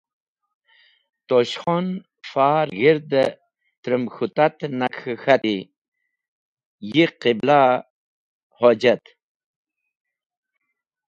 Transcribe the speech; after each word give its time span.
Tosh 1.27 1.55
Khon 1.61 1.87
far 2.31 2.67
g̃hirde 2.77 3.23
trem 3.81 4.03
k̃hũ 4.13 4.27
tat 4.35 4.57
nag 4.79 4.93
k̃he 5.01 5.13
k̃hati: 5.21 5.57
“Ye 6.93 7.05
Qiblah-e 7.21 7.77
hojot! 8.57 9.03